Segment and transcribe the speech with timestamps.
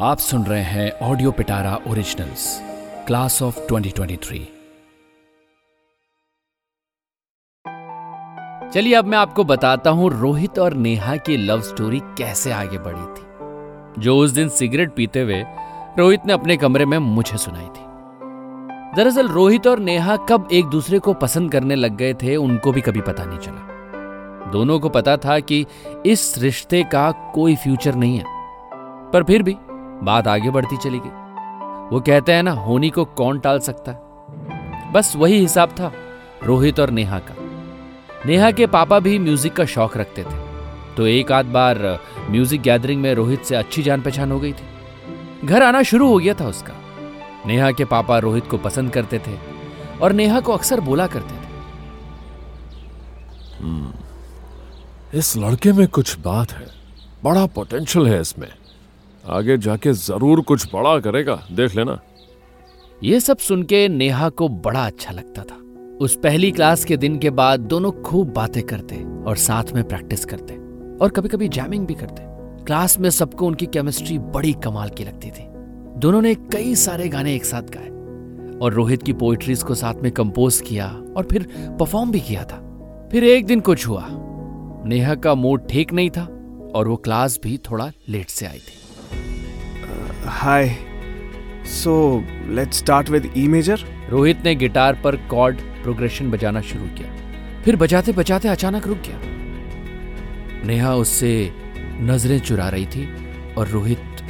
[0.00, 2.60] आप सुन रहे हैं audio Pitara originals
[3.06, 4.38] class of 2023
[8.74, 13.06] चलिए अब मैं आपको बताता हूँ रोहित और नेहा की लव स्टोरी कैसे आगे बढ़ी
[13.06, 15.42] थी। जो उस दिन सिगरेट पीते हुए
[15.98, 17.86] रोहित ने अपने कमरे में मुझे सुनाई थी।
[18.96, 22.80] दरअसल रोहित और नेहा कब एक दूसरे को पसंद करने लग गए थे, उनको भी
[22.80, 25.66] कभी पता नहीं चला। दोनों को पता था कि
[26.06, 28.38] इस रिश्ते का कोई फ्यूचर नहीं है।
[29.12, 29.56] पर फिर भी
[30.02, 31.10] बात आगे बढ़ती चली गई
[31.90, 34.92] वो कहते हैं ना, होनी को कौन टाल सकता है?
[34.92, 35.92] बस वही हिसाब था,
[36.44, 37.34] रोहित और नेहा का।
[38.26, 40.46] नेहा के पापा भी म्यूज़िक का शौक रखते थे।
[40.96, 41.78] तो एक आध बार,
[42.30, 46.18] म्यूज़िक गैदरिंग में रोहित से अच्छी जान पहचान हो गई थी। घर आना शुरू हो
[46.18, 46.74] गया था उसका।
[47.46, 49.36] नेहा के पापा रोहित को पसंद करते थे
[50.02, 51.46] और नेहा को अक्सर बोला करते थे।
[55.12, 56.66] इस लड़के में कुछ बात है,
[57.24, 58.48] बड़ा पोटेंशियल है इसमें।
[59.24, 61.98] आगे जाके ज़रूर कुछ बड़ा करेगा, देख लेना।
[63.02, 65.56] ये सब सुन के नेहा को बड़ा अच्छा लगता था।
[66.00, 70.24] उस पहली क्लास के दिन के बाद दोनों खूब बातें करते और साथ में प्रैक्टिस
[70.24, 70.54] करते
[70.96, 72.22] और कभी कभी जैमिंग भी करते।
[72.64, 75.46] क्लास में सबको उनकी केमिस्ट्री बड़ी कमाल की लगती थी।
[75.98, 77.88] दोनों ने कई सारे गाने एक साथ गाए
[78.58, 81.46] और रोहित की पोइट्रीज को साथ में कंपोज किया और फिर
[81.80, 82.64] परफॉर्म भी किया था।
[83.12, 84.04] फिर एक दिन कुछ हुआ।
[84.88, 86.24] नेहा का मूड ठीक नहीं था
[86.74, 88.77] और वो क्लास भी थोड़ा लेट से आई थी।
[90.28, 90.76] Hi.
[91.64, 93.78] So, let's start with E major.
[94.10, 99.20] Rohit ने गिटार पर कॉर्ड प्रोग्रेशन बजाना शुरू किया। फिर बजाते बजाते अचानक रुक गया।
[100.66, 101.30] नेहा उससे
[102.00, 103.06] नज़रें चुरा रही थी
[103.54, 104.22] और रोहित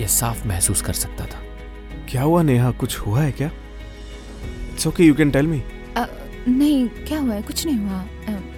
[0.00, 1.42] ये साफ़ महसूस कर सकता था।
[2.08, 2.70] क्या हुआ नेहा?
[2.70, 3.50] कुछ हुआ है क्या?
[4.72, 5.62] It's okay you can tell me
[6.48, 7.42] नहीं क्या हुआ है?
[7.42, 8.04] कुछ नहीं हुआ।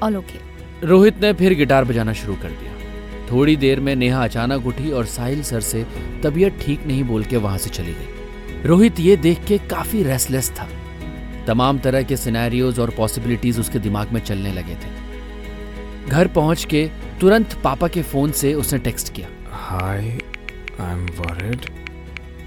[0.02, 2.69] ऑल ओके रोहित ने फिर गिटार बजाना शुरू कर दिया।
[3.30, 5.84] थोड़ी देर में नेहा अचानक उठी और साहिल सर से
[6.24, 10.50] तबीयत ठीक नहीं बोल के वहाँ से चली गई। रोहित ये देख के काफ़ी रेस्टलेस
[10.50, 10.68] था।
[11.46, 16.88] तमाम तरह के सिनेरियोज और पॉसिबिलिटीज उसके दिमाग में चलने लगे थे। घर पहुँच के
[17.20, 19.98] तुरंत पापा के फ़ोन से उसने टेक्स्ट किया। Hi
[20.80, 21.70] I am worried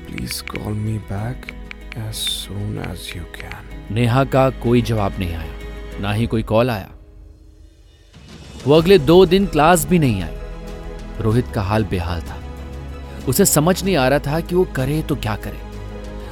[0.07, 1.45] please call me back
[1.97, 6.69] as soon as you can Neha का कोई जवाब नहीं आया। ना ही कोई कॉल
[6.69, 6.89] आया।
[8.67, 10.41] वो अगले दो दिन क्लास भी नहीं आई
[11.23, 12.39] रोहित का हाल बेहाल था।
[13.27, 15.59] उसे समझ नहीं आ रहा था कि वो करे तो क्या करे।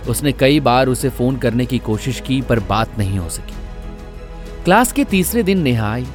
[0.10, 3.54] उसने कई बार उसे फ़ोन करने की कोशिश की, पर बात नहीं हो सकी।
[4.64, 6.08] क्लास के तीसरे दिन नेहा आई।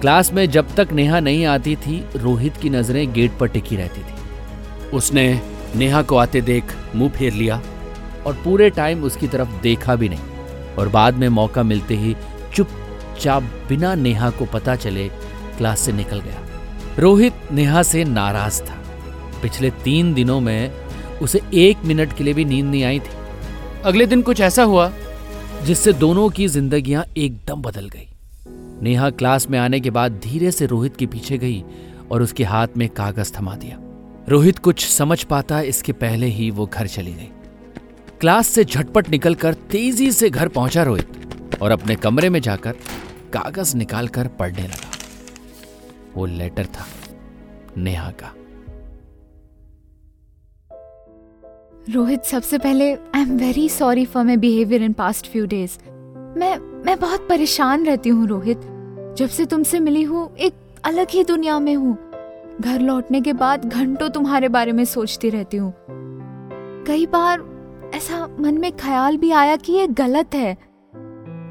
[0.00, 4.00] क्लास में जब तक नेहा नहीं आती थी, रोहित की नज़रें गेट पर टिकी रहती
[4.00, 5.42] थी। उसने
[5.76, 7.62] नेहा को आते देख मुँह फेर लिया
[8.26, 12.16] और पूरे टाइम उसकी तरफ़ देखा भी नहीं। और बाद में मौका मिलते ही
[12.54, 15.08] चुपचाप बिना नेहा को पता चले
[15.58, 16.57] क्लास से निकल गया।
[16.98, 18.74] रोहित नेहा से नाराज़ था।
[19.42, 20.72] पिछले तीन दिनों में
[21.22, 23.10] उसे एक मिनट के लिए भी नींद नहीं आई थी।
[23.84, 24.92] अगले दिन कुछ ऐसा हुआ,
[25.64, 28.08] जिससे दोनों की जिंदगियाँ एकदम बदल गई।
[28.82, 31.64] नेहा क्लास में आने के बाद धीरे से रोहित के पीछे गई
[32.10, 33.78] और उसके हाथ में कागज़ थमा दिया।
[34.28, 37.28] रोहित कुछ समझ पाता, इसके पहले ही वो घर चली गई।
[38.20, 41.08] क्लास से झटपट निकलकर तेज़ी से घर पहुँचा रोहित
[41.62, 42.72] और अपने कमरे में जाकर
[43.32, 44.87] कागज़ निकालकर पढ़ने लगा।
[46.18, 46.86] वो लेटर था,
[47.76, 48.34] नेहा का।
[51.90, 55.78] रोहित, सबसे पहले I am very sorry for my behaviour in past few days
[56.38, 58.60] मैं मैं बहुत परेशान रहती हूँ, रोहित।
[59.18, 61.96] जब से तुमसे मिली हूँ, एक अलग ही दुनिया में हूँ।
[62.60, 65.74] घर लौटने के बाद घंटों तुम्हारे बारे में सोचती रहती हूँ।
[66.86, 67.44] कई बार
[67.94, 70.56] ऐसा मन में ख्याल भी आया कि ये गलत है।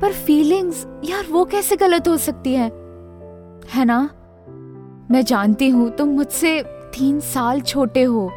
[0.01, 2.69] पर फीलिंग्स यार, वो कैसे गलत हो सकती है?
[3.69, 4.09] है ना?
[5.11, 6.61] मैं जानती हूँ तुम मुझसे
[6.93, 8.27] तीन साल छोटे हो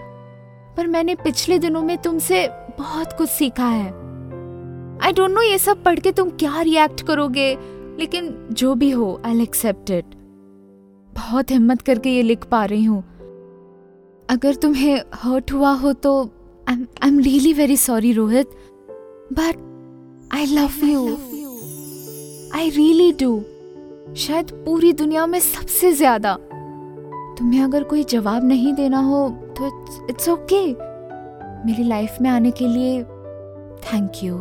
[0.77, 2.47] पर मैंने पिछले दिनों में तुमसे
[2.79, 3.87] बहुत कुछ सीखा है।
[5.03, 7.55] आई डोंट नो ये सब पढ़ के तुम क्या रिएक्ट करोगे
[7.99, 10.15] लेकिन जो भी हो आई एक्सेप्ट इट
[11.13, 13.03] बहुत हिम्मत करके ये लिख पा रही हूँ।
[14.29, 16.13] अगर तुम्हें हर्ट हुआ हो तो
[16.69, 18.51] I am really very sorry Rohit
[19.33, 19.57] but
[20.35, 21.07] I love you
[22.55, 23.41] I really do
[24.17, 26.39] शायद पूरी दुनिया में सबसे ज़्यादा।
[27.41, 29.29] तुम्हें अगर कोई जवाब नहीं देना हो
[29.59, 29.67] तो
[30.11, 31.67] इट्स ओके okay.
[31.67, 33.03] मेरी लाइफ में आने के लिए
[33.85, 34.41] थैंक यू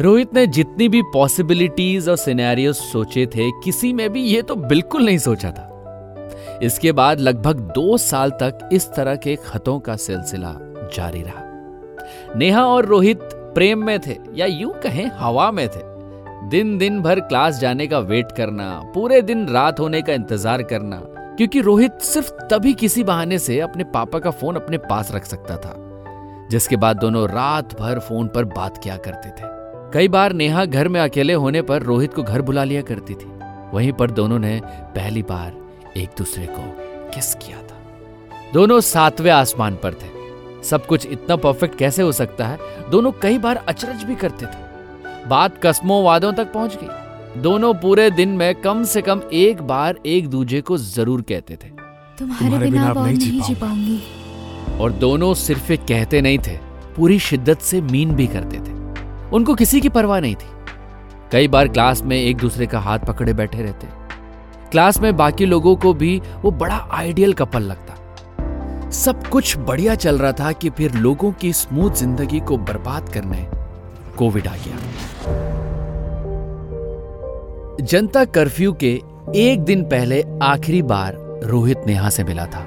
[0.00, 5.04] रोहित ने जितनी भी पॉसिबिलिटीज और सिनेरियोस सोचे थे, किसी में भी ये तो बिल्कुल
[5.04, 10.56] नहीं सोचा था। इसके बाद लगभग दो साल तक इस तरह के खतों का सिलसिला
[10.94, 13.18] जारी रहा। नेहा और रोहित
[13.54, 15.82] प्रेम में थे, या यूँ कहें हवा में थे।
[16.50, 21.02] दिन दिन भर क्लास जाने का वेट करना, पूरे दिन रात होने का इंतज़ार करना
[21.36, 25.56] क्योंकि रोहित सिर्फ़ तभी किसी बहाने से अपने पापा का फ़ोन अपने पास रख सकता
[25.56, 25.74] था,
[26.50, 29.52] जिसके बाद दोनों रात भर फ़ोन पर बात किया करते थे।
[29.94, 33.26] कई बार नेहा घर में अकेले होने पर रोहित को घर बुला लिया करती थी।
[33.74, 35.52] वहीं पर दोनों ने पहली बार
[35.96, 36.62] एक दूसरे को
[37.10, 37.78] किस किया था।
[38.52, 42.58] दोनों सातवें आसमान पर थे। सब कुछ इतना परफेक्ट कैसे हो सकता है?
[42.90, 46.88] दोनों कई बार अचरज भी करते थे। बात कस्मों वादों तक पहुँच गई।
[47.42, 51.68] दोनों पूरे दिन में कम से कम एक बार एक दूजे को ज़रूर कहते थे।
[51.68, 54.00] तुम्हारे, तुम्हारे बिना, बिना अब नहीं जी, जी पाऊँगी।
[54.80, 56.56] और दोनों सिर्फ़ कहते नहीं थे
[56.96, 58.72] पूरी शिद्दत से मीन भी करते थे।
[59.30, 60.46] उनको किसी की परवाह नहीं थी।
[61.32, 63.86] कई बार क्लास में एक दूसरे का हाथ पकड़े बैठे रहते।
[64.70, 70.18] क्लास में बाकी लोगों को भी वो बड़ा आइडियल कपल लगता। सब कुछ बढ़िया चल
[70.18, 73.46] रहा था कि फिर लोगों की स्मूथ ज़िंदगी को बर्बाद करने
[74.18, 75.52] कोविड आ गया।
[77.80, 79.00] जनता कर्फ्यू के
[79.36, 82.60] एक दिन पहले आखिरी बार रोहित नेहा से मिला था।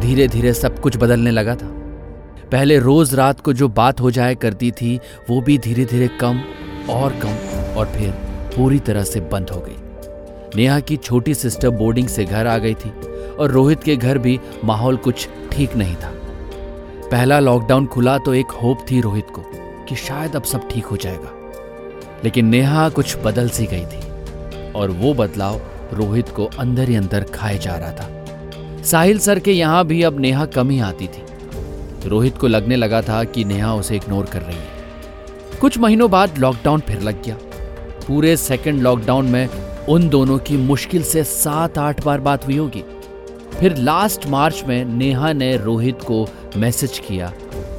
[0.00, 1.66] धीरे धीरे सब कुछ बदलने लगा था।
[2.52, 5.00] पहले रोज रात को जो बात हो जाया करती थी,
[5.30, 6.40] वो भी धीरे धीरे कम
[6.90, 8.10] और कम और फिर
[8.56, 9.76] पूरी तरह से बंद हो गई।
[10.56, 12.90] नेहा की छोटी सिस्टर बोर्डिंग से घर आ गई थी
[13.38, 16.12] और रोहित के घर भी माहौल कुछ ठीक नहीं था।
[17.10, 19.44] पहला लॉकडाउन खुला तो एक होप थी रोहित को
[19.88, 21.38] कि शायद अब सब ठीक हो जाएगा।
[22.24, 25.60] लेकिन नेहा कुछ बदल सी गई थी और वो बदलाव
[25.92, 30.20] रोहित को अंदर ही अंदर खाए जा रहा था। साहिल सर के यहाँ भी अब
[30.20, 31.22] नेहा कम ही आती थी।
[32.08, 36.38] रोहित को लगने लगा था कि नेहा उसे इग्नोर कर रही है। कुछ महीनों बाद
[36.38, 37.36] लॉकडाउन फिर लग गया।
[38.06, 39.48] पूरे सेकंड लॉकडाउन में
[39.88, 42.84] उन दोनों की मुश्किल से सात आठ बार बात हुई होगी।
[43.60, 46.26] फिर लास्ट मार्च में नेहा ने रोहित को
[46.56, 47.32] मैसेज किया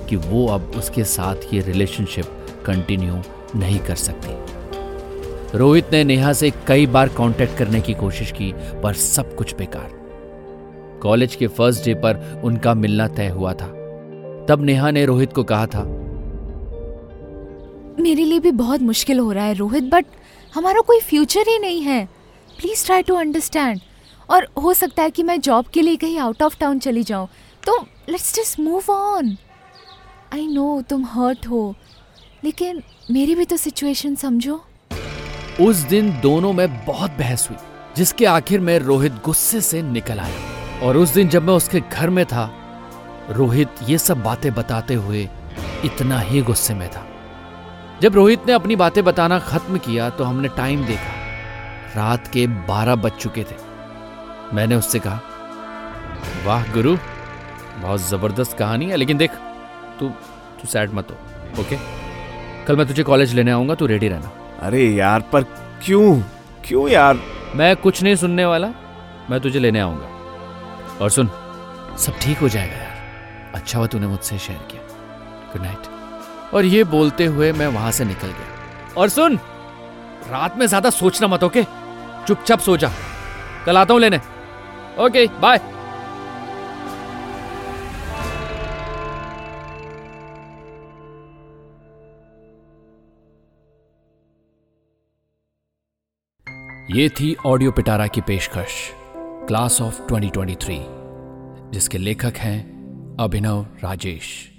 [0.09, 2.25] कि वो अब उसके साथ ये रिलेशनशिप
[2.65, 3.21] कंटिन्यू
[3.55, 8.51] नहीं कर सकती। रोहित ने नेहा से कई बार कांटेक्ट करने की कोशिश की,
[8.83, 9.89] पर सब कुछ बेकार।
[11.03, 13.67] कॉलेज के फ़र्स्ट डे पर उनका मिलना तय हुआ था।
[14.49, 15.83] तब नेहा ने रोहित को कहा था,
[17.99, 20.05] मेरे लिए भी बहुत मुश्किल हो रहा है रोहित बट
[20.53, 22.05] हमारा कोई फ्यूचर ही नहीं है।
[22.59, 23.79] प्लीज़ ट्राई टू अंडरस्टैंड
[24.29, 27.27] और हो सकता है कि मैं जॉब के लिए कहीं आउट ऑफ़ टाउन चली जाऊँ।
[27.65, 27.77] तो
[28.09, 29.37] let's just move on
[30.33, 31.75] I know तुम हर्ट हो।
[32.43, 32.81] लेकिन
[33.11, 34.63] मेरी भी तो सिचुएशन समझो।
[35.61, 37.57] उस दिन दोनों में बहुत बहस हुई,
[37.97, 42.09] जिसके आखिर में रोहित गुस्से से निकल आया। और उस दिन जब मैं उसके घर
[42.09, 42.49] में था,
[43.29, 45.27] रोहित ये सब बातें बताते हुए
[45.85, 47.05] इतना ही गुस्से में था।
[48.01, 51.13] जब रोहित ने अपनी बातें बताना खत्म किया तो हमने टाइम देखा।
[51.95, 53.55] रात के बारह बज चुके थे।
[54.53, 55.19] मैंने उससे कहा,
[56.45, 56.95] वाह गुरु,
[57.77, 59.31] बहुत ज़बरदस्त कहानी है, लेकिन देख,
[59.99, 61.77] तू तू सैड मत हो ओके
[62.67, 64.31] कल मैं तुझे कॉलेज लेने आऊँगा तू रेडी रहना।
[64.61, 65.43] अरे यार पर
[65.85, 66.21] क्यों?
[66.65, 67.17] क्यों यार?
[67.55, 68.67] मैं कुछ नहीं सुनने वाला
[69.29, 71.29] मैं तुझे लेने आऊँगा। और सुन
[71.99, 74.81] सब ठीक हो जाएगा यार। अच्छा हुआ तूने मुझसे शेयर किया।
[75.53, 79.35] गुड नाइट और ये बोलते हुए मैं वहाँ से निकल गया। और सुन
[80.31, 81.63] रात में ज़्यादा सोचना मत ओके
[82.27, 82.91] चुपचाप सो जा।
[83.65, 84.19] कल आता हूँ लेने।
[84.99, 85.57] ओके बाय
[96.95, 98.91] ये थी ऑडियो पिटारा की पेशकश,
[99.47, 100.79] क्लास ऑफ़ 2023
[101.71, 102.59] जिसके लेखक हैं
[103.19, 104.51] अभिनव राजेश।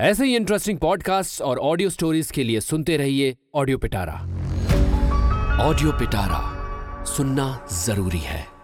[0.00, 4.14] ऐसे ही इंटरेस्टिंग पॉडकास्ट और ऑडियो स्टोरीज के लिए सुनते रहिए ऑडियो पिटारा।
[5.64, 8.59] ऑडियो पिटारा सुनना ज़रूरी है।